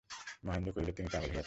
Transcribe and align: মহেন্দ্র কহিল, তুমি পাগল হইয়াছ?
মহেন্দ্র 0.45 0.69
কহিল, 0.75 0.89
তুমি 0.97 1.09
পাগল 1.13 1.27
হইয়াছ? 1.27 1.39